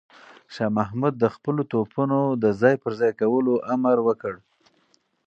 شاه 0.53 0.71
محمود 0.77 1.13
د 1.19 1.25
خپلو 1.35 1.61
توپونو 1.71 2.19
د 2.43 2.45
ځای 2.61 2.75
پر 2.83 2.91
ځای 2.99 3.11
کولو 3.19 3.53
امر 3.73 3.97
وکړ. 4.07 4.33